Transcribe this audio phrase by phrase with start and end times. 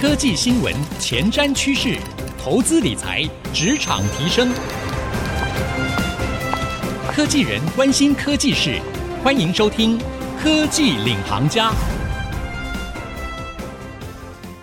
[0.00, 1.98] 科技新闻、前瞻趋势、
[2.42, 4.50] 投资理财、职场提升，
[7.12, 8.80] 科技人关心科技事，
[9.22, 9.98] 欢迎收听
[10.42, 11.68] 《科技领航家》。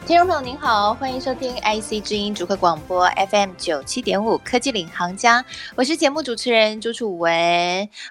[0.07, 5.43] 听众朋友您好，欢迎收听 IC 之音主客广播 FM 九七点五科技领航家，
[5.75, 7.29] 我是节目主持人朱楚文。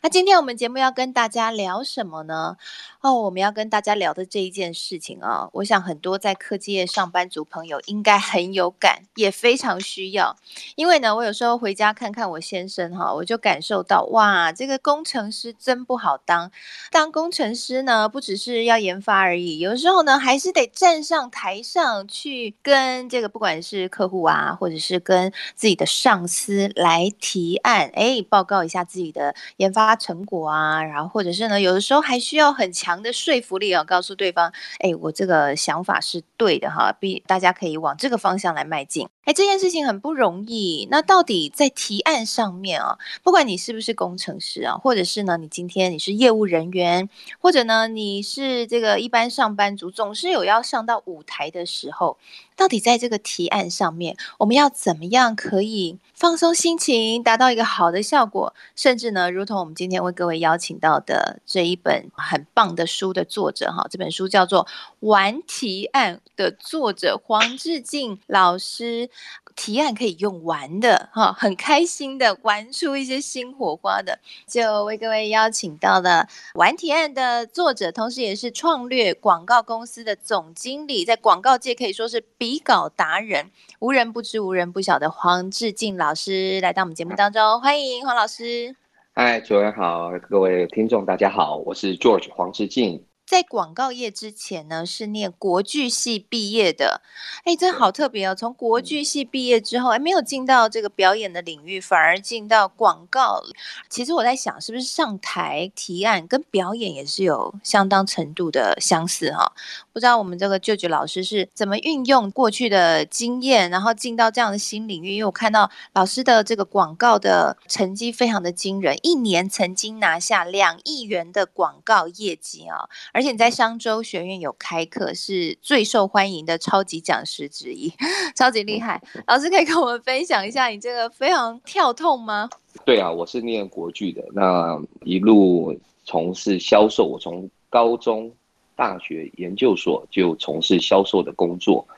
[0.02, 2.58] 那今天我们节目要跟大家聊什么呢？
[3.06, 10.36] 哦，我们要跟大家聊的这一件事情啊，我想很多在科技业上班族朋友应该很有感，也非常需要。
[10.74, 16.50] 因为呢，我有时候回家看看我先生哈，我就感受到哇，这个工程师真不好当。
[16.90, 39.08] 当工程师呢，不只是要研发而已，有时候呢，还是得站上台上去跟这个不管是客户啊，或者是跟自己的上司来提案，哎，报告一下自己的研发成果啊，然后或者是呢，有的时候还需要很强的说服力啊，告诉对方，哎，我这个想法是对的哈，必大家可以往这个方向来迈进。
[39.26, 40.86] 哎，这件事情很不容易。
[40.88, 47.08] 那到底在提案上面啊，不管你是不是工程师啊，或者是呢，你今天你是业务人员，
[47.40, 52.16] 或者呢，你是这个一般上班族，总是有要上到舞台的时候。
[52.54, 58.54] 到底在这个提案上面，我们要怎么样可以放松心情，达到一个好的效果？
[58.74, 64.64] 甚至呢，如同我们今天为各位邀请到的这一本很棒的书的作者哈，这本书叫做
[65.00, 69.10] 《玩提案》的作者黄志进老师。
[69.54, 88.76] 提案可以用玩的哈，很开心的玩出一些新火花的，就为各位邀请到了玩提案的作者，同时也是创略广告公司的总经理，在广告界可以说是比稿达人，无人不知、无人不晓的黄志敬老师来到我们节目当中，欢迎黄老师。
[89.14, 93.05] 嗨，主持人好，各位听众大家好，我是 George 黄志敬。
[93.26, 97.02] 在广告业之前呢，是念国剧系毕业的，
[97.44, 98.34] 哎，真好特别哦！
[98.36, 103.42] 从国剧系毕业之后，哎，没有进到这个表演的领域，反而进到广告。
[103.88, 109.52] 其实我在想，是不是上台提案跟表演也是有相当程度的相似哈？
[109.92, 115.14] 不知道我们这个 George 老师是怎么运用过去的经验，然后进到这样的新领域？
[115.14, 122.88] 因为我看到老师的这个广告的成绩非常的惊人，一年曾经拿下两亿元的广告业绩啊！
[123.16, 127.90] 而且你在商周学院有开课，是最受欢迎的超级讲师之一，
[128.36, 129.02] 超级厉害。
[129.26, 132.50] 老师可以跟我们分享一下你这个非常跳痛吗？
[132.84, 135.74] 对啊，我是念国剧的，那一路
[136.04, 138.30] 从事销售，我从高中、
[138.74, 141.88] 大学、研究所就从事销售的工作，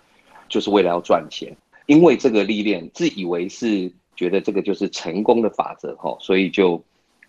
[0.48, 1.52] 就是为了要赚钱。
[1.86, 6.80] 因为这个历练，自以为是觉得这个就是成功的法则哈，所以就。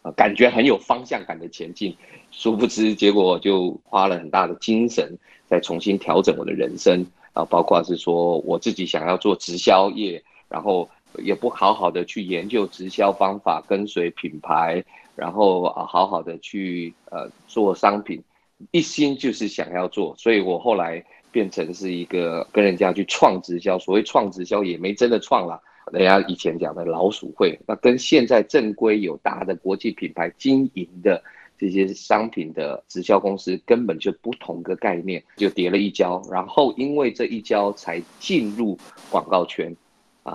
[0.01, 1.95] 啊，感觉很有方向感的前进，
[2.31, 5.17] 殊不知结果就花了很大的精神，
[5.47, 14.83] 再重新调整我的人生啊，包括是说我自己想要做直销业，然后也不好好的去研究直销方法，跟随品牌，
[15.15, 18.23] 然后啊好好的去呃做商品，
[18.71, 25.61] 一心就是想要做，所以我后来变成是一个跟人家去创直销，所谓创直销也没真的创了。
[25.91, 31.21] 人家以前讲的老鼠会，那跟现在正规有大的国际品牌经营的
[31.57, 38.77] 这些商品的直销公司，根本就不同个概念，就叠了一跤，然后因为这一跤才进入
[39.09, 39.75] 广告圈。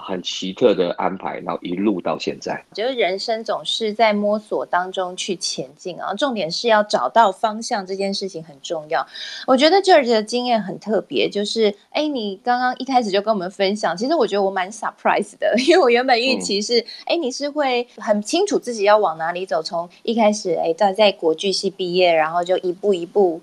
[0.00, 2.64] 很奇特的安排，然后一路到现在。
[2.70, 9.06] 我觉得人生总是在摸索当中去前进啊，重点是要找到方向，这件事情很重要。
[9.46, 23.40] 我觉得 George 的经验很特别，就是哎，你刚刚一开始就跟我们分享，其实我觉得我蛮 surprise 的， 因为我原本预期是，哎、嗯，你是会很清楚自己要往哪里走，从一开始哎在在国剧系毕业，然后就一步一步。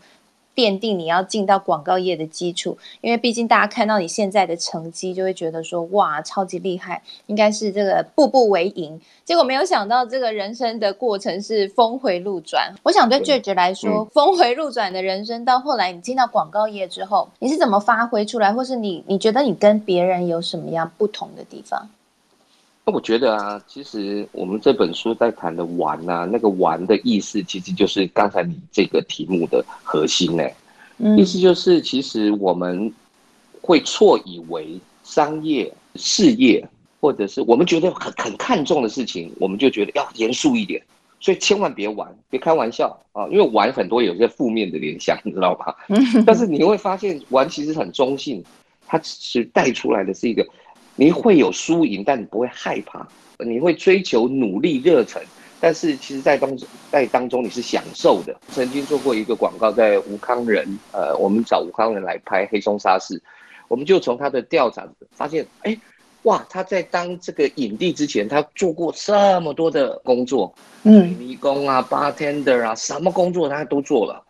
[0.55, 8.99] 奠定你要进到广告业的基础，因为毕竟大家看到你现在的成绩，就会觉得说哇，超级厉害，应该是这个步步为营。
[9.23, 12.73] 结果没有想到，这个人生的过程是峰回路转。
[12.83, 21.89] 我想对 George 来说，嗯、峰回路转的人生，到后来你进到广告业之后，你是怎么发挥出来，或是你你觉得你跟别人有什么样不同的地方？
[22.85, 30.43] 我觉得啊，其实我们这本书在谈的“玩”啊，那个“玩”的意思，其实就是刚才你这个题目的核心呢。
[30.97, 32.91] 嗯，意思就是，其实我们
[33.61, 36.67] 会错以为商业、事业，
[36.99, 40.81] 或者是我们觉得很很看重的事情，我们就觉得要严肃一点，
[41.19, 45.73] 所以千万别玩，别开玩笑啊，因为玩很多有些负面的联想，你知道吗？
[46.25, 48.43] 但是你会发现，玩其实很中性，
[48.85, 50.45] 它其实带出来的是一个。
[51.01, 53.07] 你会有输赢，但你不会害怕。
[53.39, 55.19] 你会追求努力热忱，
[55.59, 58.35] 但是其实，在当中在当中你是享受的。
[58.49, 63.15] 曾经做过一个广告，在吴康仁，呃，我们找吴康仁来拍《黑松沙士》，
[63.67, 65.75] 我们就从他的调查发现，哎，
[66.21, 74.23] 哇，他在当这个影帝之前，他做过这么多的工作，嗯，迷宫啊，bartender 啊，什么工作他都做了，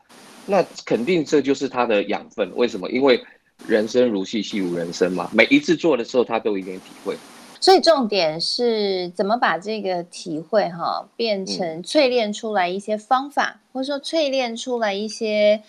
[0.46, 2.50] 那肯定这就是他的养分。
[2.56, 2.90] 为什么？
[2.90, 3.22] 因为
[3.68, 5.30] 人生如戏，戏如人生嘛。
[5.34, 7.16] 每一次做的时候，他都有一点体会。
[7.60, 15.62] 所以重点是怎么把这个体会哈变成淬炼出来一些方法，嗯、或者说淬炼出来一些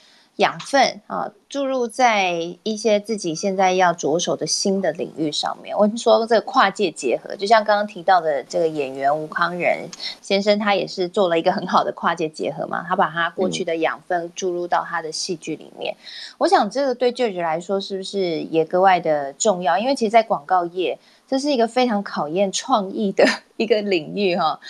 [0.43, 2.33] 养分啊，注入在
[2.65, 5.77] 一些自己现在要着手的新的领域上面。
[5.77, 9.89] 我们说这个跨界结合，就像刚刚提到的这个演员吴康仁
[10.21, 15.95] 先生，他也是做了一个很好的跨界结合嘛，他把他过去的养分注入到他的戏剧里面。
[15.95, 16.03] 嗯、
[16.39, 19.79] 我想这个对 George 来说是不是也格外的重要？
[19.79, 20.99] 因为其实，在广告业。
[21.29, 23.25] 这是一个非常考验创意的
[23.57, 24.61] 一个领域哈。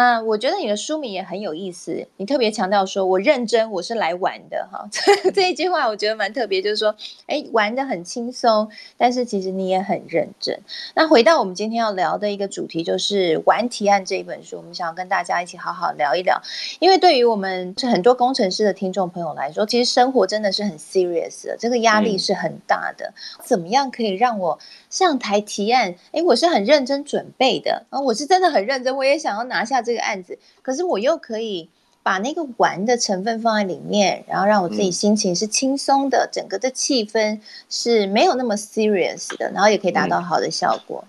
[0.00, 4.88] 那我觉得你的书名也很有意思，你特别强调说“我认真，我是来玩的”哈，
[5.34, 10.58] 这一句话我觉得蛮特别，就是说，哎，玩的很轻松，但是其实你也很认真。
[10.94, 16.40] 那回到我们今天要聊的一个主题，就是《玩提案》这一本书，我们想要跟大家一起好好聊一聊，
[16.78, 23.12] 因为对于我们很多工程师的听众朋友来说，其实生活真的是很 serious 的，这个压力是很大的。
[23.38, 24.58] 嗯、怎么样可以让我
[24.88, 25.94] 上台提案？
[26.12, 29.82] 哎，我是很认真准备的啊，我是真的很认真，我也想要拿下。
[29.89, 31.68] 这个案子，可是我又可以
[32.02, 41.04] 把那个玩的成分放在里面，然后让我自己心情是轻松的，嗯、整个的气氛是没有那么 serious 的，然后也可以达到好的效果。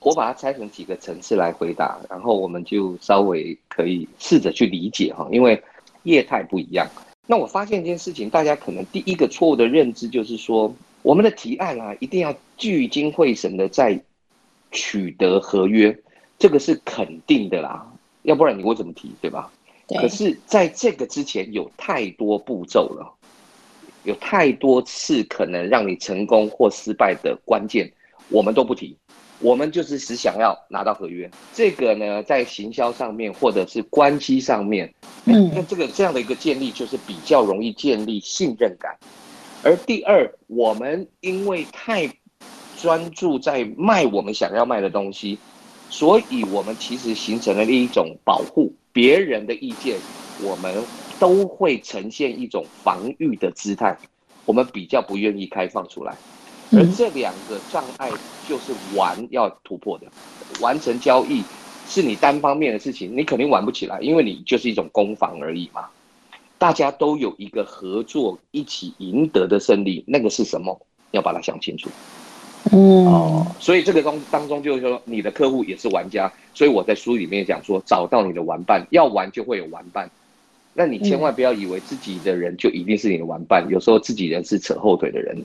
[0.00, 5.60] 我把它拆成几个层次来回答，然后我们就稍微可以试着去理解哈，因为
[6.04, 6.88] 业态不一样。
[7.26, 10.72] 那我发现一件事情，大家可能第一个错误的认知就是说，
[11.02, 14.00] 我们的提案啊，一定要聚精会神的在
[14.70, 15.96] 取得合约。
[16.38, 17.86] 这个是肯定的啦，
[18.22, 19.50] 要不然你会怎么提，对吧？
[19.86, 19.98] 对。
[19.98, 23.10] 可是在这个之前有太多步骤了，
[24.04, 27.90] 有太多次可能让你成功或失败的关键，
[28.28, 28.96] 我们都不提，
[29.40, 31.30] 我们就是只想要拿到合约。
[31.54, 34.92] 这个呢，在行销上面或者是关系上面，
[35.24, 38.96] 嗯，那这个这样的一个建立就是比较容易建立信任感。
[39.64, 42.08] 而第二，我们因为太
[42.78, 45.38] 专注在卖我们想要卖的东西。
[45.88, 50.04] 所以，我们其实形成了一种保护别人的意见，
[50.36, 50.88] 我们
[51.18, 53.98] 都会呈现一种防御的姿态，
[54.44, 56.20] 我们比较不愿意开放出来。
[56.70, 58.12] 而这两个障碍
[58.42, 60.12] 就是玩要突破的，
[60.60, 61.50] 完成交易
[61.84, 65.88] 是你单方面的事情，你肯定玩不起来，因为你就是一种攻防而已嘛。
[66.58, 70.86] 大家都有一个合作一起赢得的胜利，那个是什么？
[71.12, 71.90] 要把它想清楚。
[72.72, 73.06] 嗯。
[73.06, 80.10] 哦，所以这个中当中就是说，你的客户也是玩家，所以我在书里面讲说，找到你的玩伴，要玩就会有玩伴，
[80.74, 85.36] 那你千万不要以为自己的人就一定是你的玩伴，有时候自己人是扯后腿的人，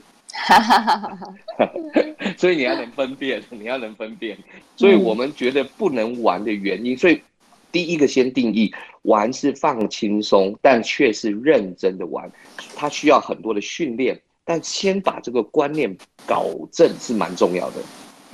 [2.36, 4.36] 所以你要能分辨，你要能分辨，
[4.76, 7.20] 所以我们觉得不能玩的原因，所以
[7.72, 8.72] 第一个先定义，
[9.02, 12.30] 玩是放轻松，但却是认真的玩，
[12.76, 14.20] 它需要很多的训练。
[14.44, 15.96] 但先把这个观念
[16.26, 17.76] 搞正是蛮重要的。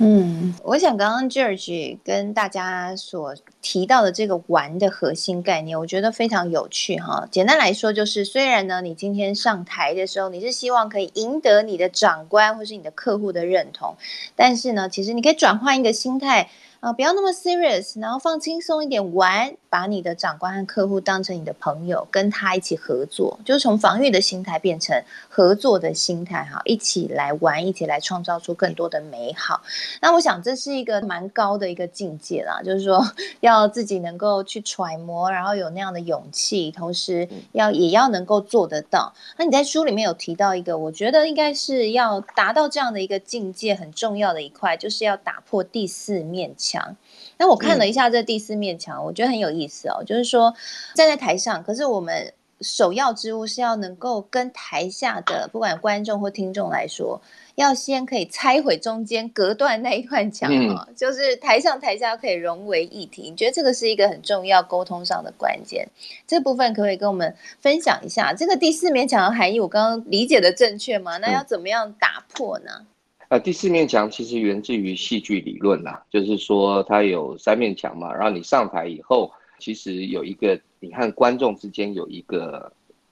[0.03, 7.27] 嗯，我想刚刚 George 跟大家所提到的这个玩的核心概念，我觉得非常有趣哈。
[7.29, 13.95] 简单来说，就是虽然呢，你今天上台的时候，你是希望可以赢得你的长官或是你的客户的认同，
[14.35, 16.49] 但是呢，其实你可以转换一个心态。
[16.81, 29.61] 啊，不要那么 serious，然后放轻松一点玩，把你的长官和客户当成你的朋友，跟他一起合作，就是从防御的心态变成合作的心态，哈，一起来玩，一起来创造出更多的美好。
[30.01, 32.99] 那我想这是一个蛮高的一个境界啦，就是说
[33.41, 39.13] 要自己能够去揣摩，然后有那样的勇气，同时要也要能够做得到。
[39.37, 46.70] 那你在书里面有提到一个，我觉得应该是要达到这样的一个境界很重要的一块，就是要打破第四面墙。
[46.71, 46.95] 墙，
[47.37, 50.03] 那我看了一下这第四面墙，我觉得很有意思哦。
[50.05, 50.53] 就是说
[50.95, 57.19] 站在台上，可是我们首要之务是要能够跟台下的不管观众或听众来说，
[57.55, 63.23] 要先可以拆毁中间隔断那一段墙啊，就是台上台下可以融为一体。
[63.31, 65.87] 你觉得这个是一个很重要沟通上的关键？
[66.27, 68.33] 这部分可不可以跟我们分享一下？
[68.33, 71.17] 这个第四面墙的含义，我刚刚理解的正确吗？
[71.17, 72.85] 那要怎么样打破呢？
[73.31, 82.69] 呃，第四面墙其实源自于戏剧理论啦，就是说它有三面墙嘛，然后你上台以后，其实有一个你和观众之间有一个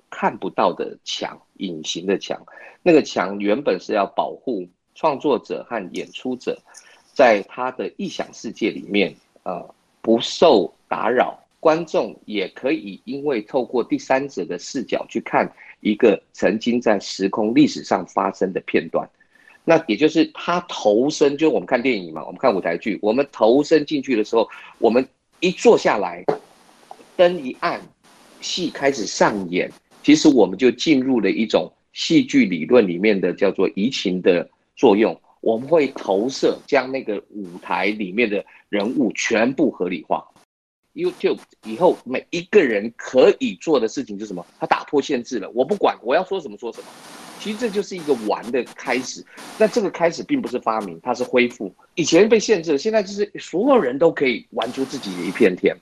[0.10, 2.38] 看不到的墙，隐形的墙。
[2.84, 6.60] 那个墙原本是要保护创作者和演出者，
[7.14, 11.40] 在他的臆想世界里面，呃，不受打扰。
[11.62, 15.50] 观众也可以因为透过第三者的视角去看
[15.80, 19.10] 一个曾经在时空历史上发生的片段。
[19.70, 24.50] 那也就是他投身，就是我们看电影嘛，我们看舞台剧，我们投身进去的时候，
[24.80, 25.08] 我们
[25.42, 26.26] 一坐下来，
[27.16, 27.80] 灯一暗，
[28.42, 29.72] 戏开始上演，
[30.02, 40.28] 其实我们就进入了一种戏剧理论里面的叫做移情的作用，我们会投射，将那个舞台里面的人物全部合理化。
[40.96, 44.44] YouTube 以后每一个人可以做的事情是什么？
[44.60, 46.88] 他打破限制了，我不管，我要说什么说什么。
[47.40, 49.26] 其实这就是一个玩的开始。
[49.58, 51.74] 那这个开始并不是发明，它是恢复。
[51.96, 55.76] 以前被限制了，现在就是所有人都可以玩出自己的一片天，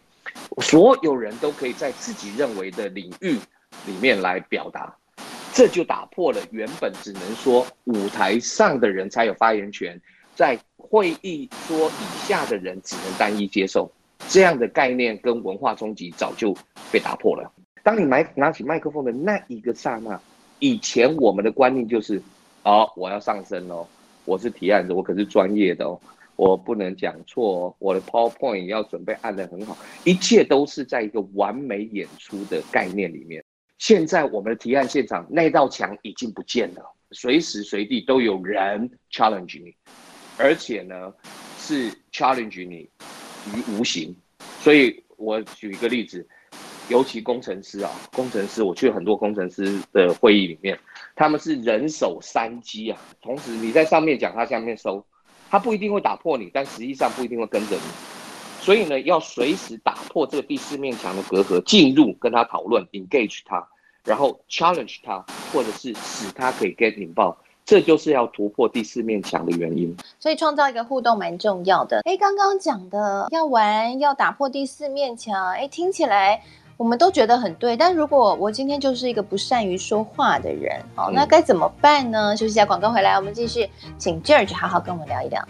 [0.62, 3.38] 所有人都可以在自己认为的领域
[3.86, 4.96] 里面来表达。
[5.54, 10.00] 这就打破了原本只能说舞台上的人才有发言权，
[10.36, 13.92] 在会议桌以下的人只能单一接受。
[14.30, 16.56] 这样的概念跟文化冲击早就
[16.92, 17.52] 被打破了。
[17.82, 20.20] 当你拿拿起麦克风的那一个刹那，
[20.60, 22.22] 以前我们的观念就是，
[22.64, 23.88] 哦，我要上身哦，
[24.26, 26.00] 我是提案者，我可是专业的哦，
[26.36, 33.44] 我不能讲错哦，我的 PowerPoint 要准备按得很好，一切都是在一个完美演出的概念里面。
[33.78, 39.74] 现在我们的提案现场那道墙已经不见了，随时随地都有人 challenge 你，
[40.38, 41.14] 而且呢
[41.58, 42.90] 是 challenge 你。
[43.56, 44.14] 于无形，
[44.60, 46.28] 所以我举一个例子，
[46.90, 50.78] 尤其工程师啊，工程师，我去很多工程师的会议里面，
[51.16, 55.04] 他们是人手三机啊，同时你在上面讲，他下面收，
[55.50, 57.82] 他不一定会打破你，但实际上不一定会跟着你，
[58.62, 63.68] 所以呢，要随时打破这个第四面墙的隔阂，进入跟他讨论，engage 他，
[64.04, 67.38] 然后 challenge 他，或者是使他可以 get 引爆。
[67.66, 72.00] 这就是要突破第四面墙的原因，所以创造一个互动蛮重要的。
[72.06, 76.42] 哎，刚刚讲的要玩，要打破第四面墙，哎，听起来
[76.78, 77.76] 我们都觉得很对。
[77.76, 82.38] 但如果我今天就是一个不善于说话的人，好，那该怎么办呢？
[82.38, 83.68] 休息一下，广告回来，我们继续
[83.98, 85.44] 请 George 好好跟我们聊一聊。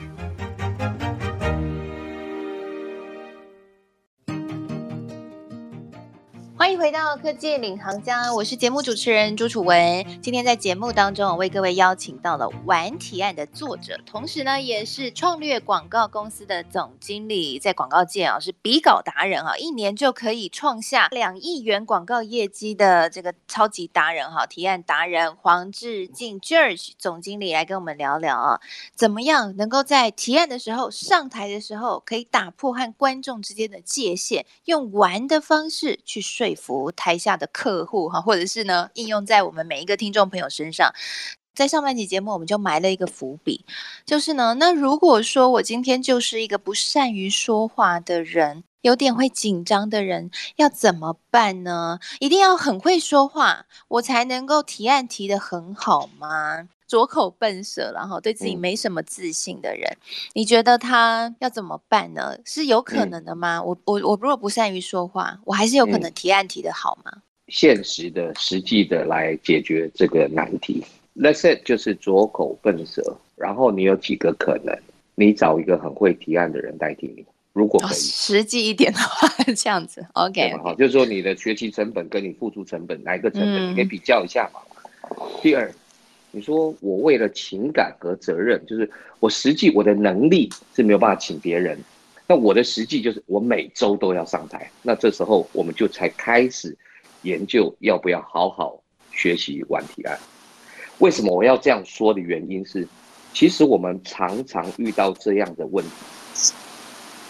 [6.68, 10.06] 欢迎回到科技领航家，我是节目主持人朱楚文。
[10.22, 28.60] 今天在节目当中，我为各位邀请到了玩提案的作者，同时呢，也是创略广告公司的总经理，在广告界啊是比稿达人啊，一年就可以创下两亿元广告业绩的这个超级达人哈，提案达人黄志进 George 总经理来跟我们聊聊啊，
[28.94, 36.57] 怎么样能够在提案的时候上台的时候，可以打破和观众之间的界限，用玩的方式去说。
[36.58, 40.94] 服台下的客户哈，或者是呢，应用在我们每一个听众朋友身上。
[41.56, 43.66] 在上半集节目，我们就埋了一个伏笔，
[44.06, 52.00] 就是呢，那如果说我今天就是一个不善于说话的人，有点会紧张的人，要怎么办呢？
[52.20, 56.70] 一定要很会说话，我才能够提案提得很好吗？
[56.88, 60.00] 拙口笨舌，然后对自己没什么自信的人，嗯、
[60.34, 62.38] 你觉得他要怎么办呢？
[62.46, 63.58] 是有可能的吗？
[63.58, 67.12] 嗯、我我我如果不善于说话，我还是有可能提案提的好吗？
[67.50, 70.84] 现实的、实际的来解决这个难题。
[71.16, 74.78] Let's say 就是拙口笨舌，然后你有几个可能？
[75.16, 79.28] 你找一个很会提案的人代替你，如果可以，哦、实际一点的话，
[79.58, 84.60] 这样子，OK，好，就是说你的学习成本跟你付出成本哪一个成本，嗯、你可以比较一下嘛。
[85.42, 85.74] 第二。
[86.38, 88.88] 你说我为了情感和责任，就是
[89.20, 91.76] 我实际我的能力是没有办法请别人，
[92.28, 96.78] 那我的实际就是我每周都要上台，那这时候我们就才开始
[97.24, 98.80] 研究要不要好好
[99.12, 100.16] 学习玩提案。
[101.00, 102.88] 为什么我要这样说的原因是，
[103.34, 105.92] 其实我们常常遇到这样的问题，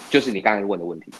[0.09, 1.13] 就是你刚才问的问题。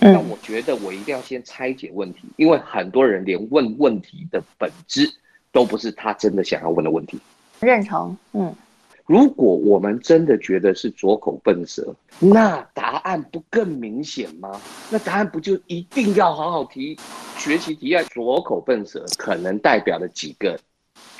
[0.00, 5.12] 那我觉得我一定要先拆解问题，因为很多人连问问题的本质。
[5.56, 7.18] 都不是他真的想要问的问题。
[7.60, 8.54] 认同，嗯。
[9.06, 14.60] 如果我们真的觉得是左口笨舌，那答案不更明显吗？
[14.90, 16.98] 那答案不就一定要好好提
[17.38, 18.04] 学习提案？
[18.12, 20.60] 左口笨舌可能代表了几个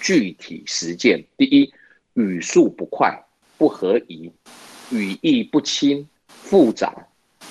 [0.02, 1.72] 具体实践：第一，
[2.12, 3.18] 语速不快、
[3.56, 4.30] 不合宜；
[4.90, 6.92] 语义不清、复杂，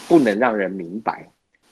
[0.08, 1.14] 不能让人明白；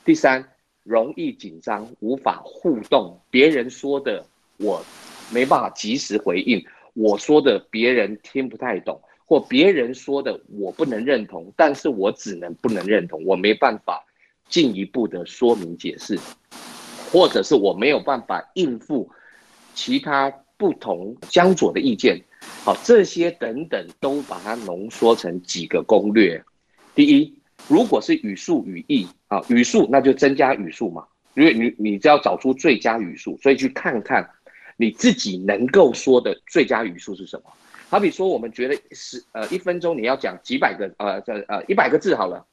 [0.03, 0.43] 第三，
[0.81, 4.25] 容易紧张、无法互动，别人说的。
[4.63, 4.83] 我
[5.31, 14.03] 没办法及时回应，我说的别人听不太懂，或别人说的我不能认同，但是我只能不能认同，我没办法
[14.47, 16.17] 进一步的说明解释，
[17.11, 19.09] 或者是我没有办法应付
[19.73, 22.21] 其他不同江左的意见，
[22.63, 26.41] 好，这些等等都把它浓缩成几个攻略。
[26.95, 27.33] 第一，
[27.67, 31.03] 如果是语速语义啊，语速那就增加语速嘛，
[31.35, 34.29] 因为你你只要找出最佳语速，所以去看看。
[34.77, 37.51] 你自己能够说的最佳语速是什么？
[37.89, 42.43] 好比说，我们觉得是呃一分钟你要讲几百个呃这呃一百个字好了，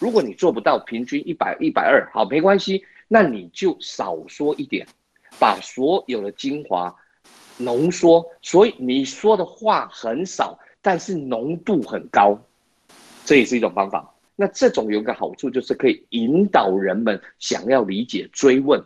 [0.00, 4.86] 如果你做不到平均一百一百二，好没关系，那你就少说一点，
[5.38, 6.94] 把所有的精华
[7.58, 12.38] 浓缩，所以你说的话很少，但是浓度很高，
[13.26, 14.14] 这也是一种方法。
[14.34, 18.82] 那这种有个好处就是可以引导人们想要理解、追问，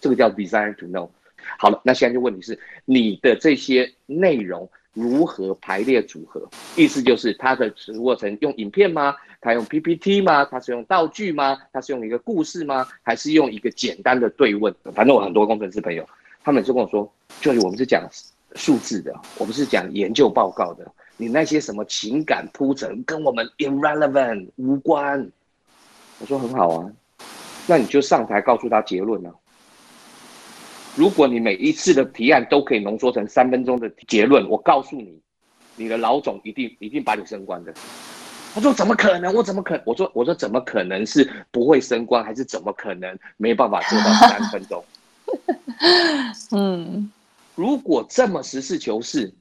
[0.00, 1.10] 这个叫 desire to know。
[1.58, 6.48] 好了，那现在就问题是你的这些内容如何排列组合？
[6.76, 9.14] 意思就是它的过程用影片吗？
[9.40, 10.44] 它用 PPT 吗？
[10.44, 11.58] 它是用道具吗？
[11.72, 12.86] 它是用一个故事吗？
[13.02, 14.74] 还是用一个简单的对问？
[14.94, 16.06] 反正我很多工程师朋友，
[16.42, 18.06] 他们就跟我说，就是我们是讲
[18.56, 20.86] 数字的，我们是讲研究报告的。
[21.16, 25.30] 你那些什么情感铺陈跟我们 irrelevant 无关，
[26.18, 26.90] 我说很好啊，
[27.66, 29.30] 那你就上台告诉他结论啊。
[30.96, 35.18] 如果你每一次的提案都可以浓缩成三分钟的结论，我告诉你，
[35.76, 37.72] 你的老总一定一定把你升官的。
[38.52, 39.32] 他说怎么可能？
[39.32, 39.80] 我怎么可？
[39.86, 44.84] 我说我说怎么可能是不会升官，还是怎么可能没办法做到三分钟？
[46.52, 47.10] 嗯，
[47.54, 49.32] 如果这么实事求是。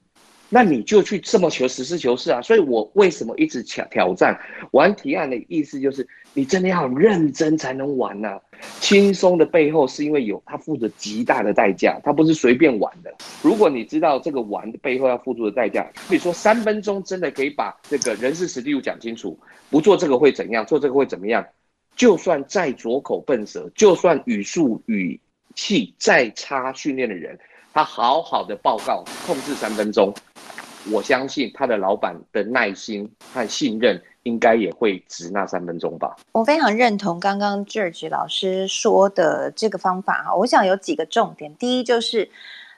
[0.49, 2.41] 那你就去这么求实事求是啊！
[2.41, 4.35] 所以我为什么一直挑挑战
[4.71, 8.39] 玩提案的意思就是，你真的要认真才能玩呐、
[8.79, 13.13] 轻松的背后是因为有他付着极大的代价，他不是随便玩的。
[13.43, 19.39] 如果你知道这个玩的背后要付出的代价，比如说三分钟真的可以把这个人事实地物讲清楚，
[19.69, 21.45] 不做这个会怎样，做这个会怎么样？
[21.95, 25.19] 就算再拙口笨舌，就算语速语
[25.53, 27.37] 气再差，训练的人。
[27.73, 30.13] 他好好的报告，控制三分钟，
[30.91, 36.15] 我相信他的老板的耐心和信任应该也会值那三分钟吧。
[36.31, 41.55] 我非常认同刚刚 George 老师说的这个方法哈，我想有几个重点。
[41.55, 42.29] 第一就是，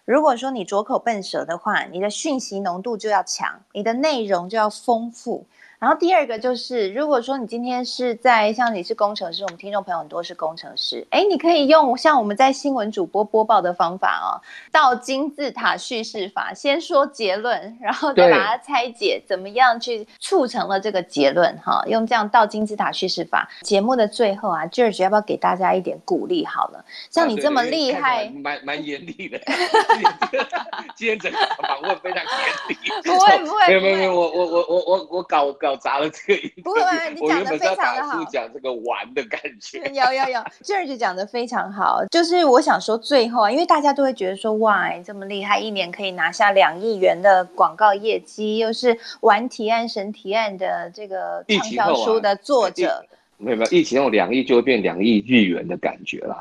[0.05, 5.45] 如果说你拙口笨舌的话，你的讯息浓度就要强，你的内容就要丰富。
[5.81, 14.37] 然后第二个就是，如果说你今天是在像你是工程师，我们听众朋友很多是工程师，哎，你可以用像我们在新闻主播播报的方法哦，
[14.71, 21.83] 到金字塔叙事法，先说结论，然后再把它拆解，怎么样去促成了这个结论哈？
[21.87, 26.45] 用这样倒金字塔叙事法，节目的最后啊，George 要不要给大家一点鼓励？
[26.45, 29.41] 好了，像你这么厉害，蛮蛮严厉的，
[30.95, 32.27] 今天整个访问非常严
[32.69, 35.70] 厉， 不会不会，没有没有没有，我我我我我我搞搞。
[35.71, 36.81] 搞砸了这个，不会，
[37.15, 38.25] 你讲的非常的好。
[38.25, 42.03] 讲这个玩的感觉， 有有有，George 讲的非常好。
[42.09, 53.05] 就是我想说，最后啊，因为大家都会觉得说，哇，这么厉害，一年可以拿下两亿元的广告业绩，又是玩提案神提案的这个畅销书的作者。
[53.37, 56.35] 没有没有，疫情用两亿就会变两亿日元的感觉了。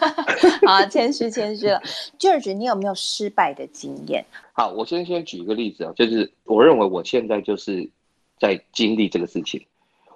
[0.66, 1.80] 好，谦虚谦虚了。
[2.18, 4.24] George，你有没有失败的经验？
[4.52, 7.88] 好，我先先举一个例子啊，就是我认为我现在就是。
[8.44, 9.64] 在经历这个事情，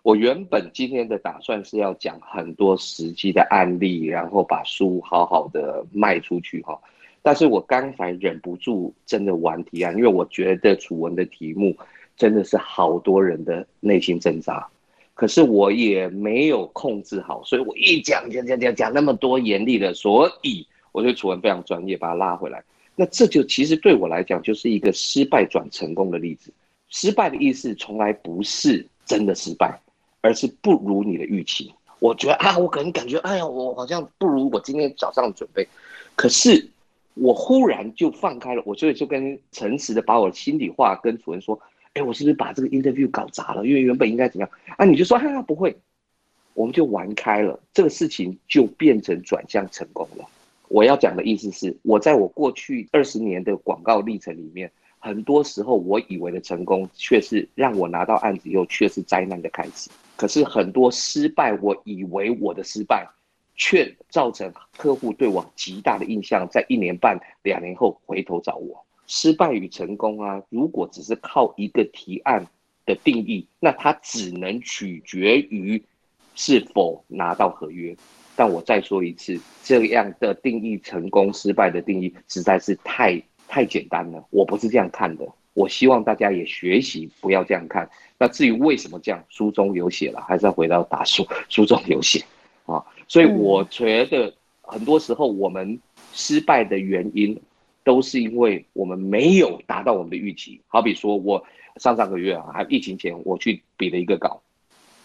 [0.03, 6.79] 我原本今天的打算是要讲很多实际的案例，然后把书好好的卖出去哈。
[7.23, 11.75] 但是我刚才忍不住真的玩提案，因为我觉得楚文的题目
[12.19, 14.69] 真的是好多人的内心挣扎，
[15.15, 22.63] 可是我也没有控制好，所以我一讲讲讲讲讲那么多严厉的，所以我觉得楚文非常专业，把他拉回来。
[22.95, 26.53] 那这就其实对我来讲就是一个失败转成功的例子。
[26.89, 29.79] 失败的意思从来不是真的失败，
[30.21, 31.73] 而是不如你的预期。
[32.01, 35.67] 我觉得啊，我可能感觉，哎呀，我好像不如我今天早上准备。
[36.15, 36.69] 可是
[37.15, 41.61] 我忽然就放开了，我所以就跟诚实的把我的心里话跟主人说，
[41.95, 43.67] 哎，我是不是把这个 interview 搞砸了？
[43.67, 44.85] 因为原本应该怎么样啊？
[44.85, 45.77] 你就说，哈哈，不会，
[46.55, 50.25] 我们就玩开了，这个事情就变成转向成功了。
[50.69, 54.71] 我要讲的意思是，我在我过去二十年的广告历程里面。
[55.09, 59.89] 很多时候，我以为的成功，却是让我拿到案子以后，却是灾难的开始。
[60.17, 63.09] 可是很多失败，我以为我的失败，
[63.57, 68.85] 却造成客户对我极大的印象，在一年半、两年后回头找我。
[69.07, 72.47] 失败与成功啊，如果只是靠一个提案
[72.85, 75.83] 的定义，那它只能取决于
[76.35, 77.97] 是否拿到合约。
[78.37, 83.23] 但我再说一次，这样的定义成功失败的定义，实在是太。
[83.49, 85.27] 太简单了，我不是这样看的。
[85.55, 87.91] 我希望大家也学习，不要这样看。
[88.17, 92.25] 那至于为什么这样，书中有写了，还是要回到大书， 书中有写
[92.67, 92.85] 啊。
[93.09, 94.33] 所以我觉得
[94.63, 95.81] 很多时候我们
[96.13, 97.37] 失败的原因，
[97.83, 100.61] 都是因为我们没有达到我们的预期。
[100.69, 101.45] 好比说，我
[101.77, 104.41] 上上个月啊，还疫情前，我去比了一个稿，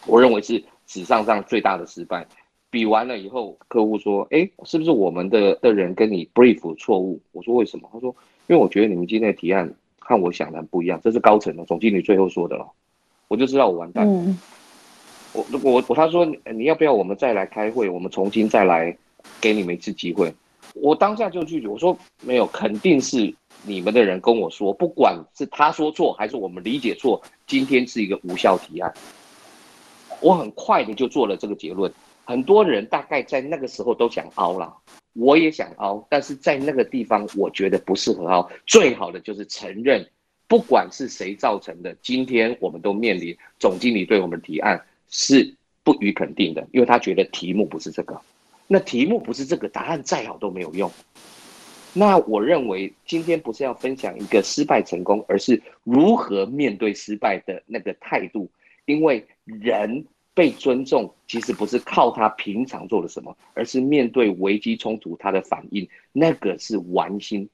[0.06, 2.24] 我认为是史上上最大的失败。
[2.70, 8.14] 比完了以后，客户说：“哎，是不是我们的的人跟你 brief 错误？”我说：“为什么？”他说
[8.46, 12.66] ：“因为我觉得你们今天的提案和我想的不一样。”这是高层的总经理最后说的了，
[13.28, 14.06] 我就知道我完蛋。
[14.06, 14.38] 嗯、
[15.32, 17.88] 我我我他说：“你要不要我们再来开会？
[17.88, 18.96] 我们重新再来
[19.40, 20.32] 给你们一次机会？”
[20.74, 23.32] 我当下就拒绝，我说：“没有，肯定是
[23.64, 28.92] 你们的人跟我说，不管是他说错还是我们理解错，今天是一个无效提案。”
[30.20, 31.92] 我很快的就做了这个结论。
[32.24, 34.74] 很多人大概在那个时候都想凹了，
[35.14, 38.50] 我也想凹，但是在那个地方我觉得不适合凹。
[38.66, 40.04] 最好的就是承认，
[40.48, 48.20] 不管是谁造成的，今天我们都面临总经理对我们提案是不予肯定的，因为他觉得题目不是这个，
[48.66, 50.90] 那题目不是这个，答案再好都没有用。
[51.92, 58.50] 那我认为今天不是要分享一个失败成功，而是如何面对失败的那个态度，
[58.84, 60.04] 因为人。
[60.34, 67.48] 被尊重其实不是靠他平常做了什么，而是面对危机冲突他的反应，那个是玩心。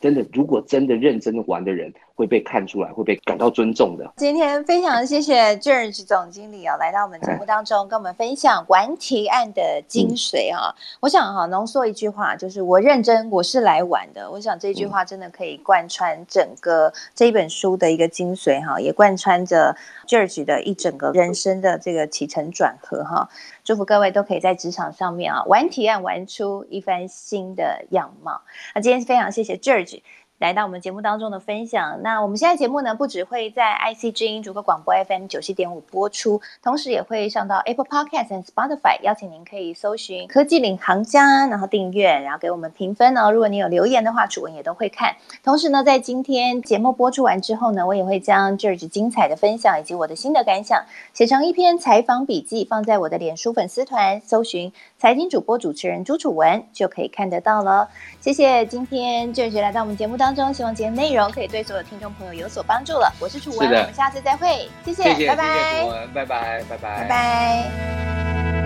[0.00, 4.12] 真的，如果真的认真玩的人，会被看出来，会被感到尊重的。
[4.18, 10.68] 今天非常谢谢 George 总经理啊、哦，来到我们节目当中，跟我们分享玩提案的精髓啊、
[11.00, 14.30] 我想哈、浓缩一句话，就是我认真，我是来玩的。
[14.30, 19.74] 我想这句话真的可以贯穿整个这一本书的一个精髓哈，也贯穿着
[20.06, 23.30] George 的一整个人生的这个起承转合哈。
[23.64, 28.42] 祝福各位都可以在职场上面啊，玩提案玩出一番新的样貌。
[28.74, 30.02] 那今天非常谢谢 George。
[30.40, 43.30] 来到我们节目当中的分享，那我们现在节目呢，不只会在 IC 之音逐客广播 FM 九七点五播出，同时也会上到 Apple Podcast 和 Spotify，邀请您可以搜寻科技领航家，然后订阅，然后给我们评分哦。
[43.30, 45.14] 如果你有留言的话，主文也都会看。
[45.44, 57.90] 同时呢，在今天节目播出完之后呢，我也会将 George 精彩的分享以及我的心得感想写成一篇采访笔记，放在我的脸书粉丝团，搜寻财经主播主持人朱楚文就可以看得到了。
[58.22, 63.12] 谢谢今天 George 来到我们节目当希望今天内容可以对所有听众朋友有所帮助了。
[63.20, 68.59] 我是楚文，我们下次再会，谢谢，谢谢拜拜，谢谢楚文，拜拜，拜拜，拜拜。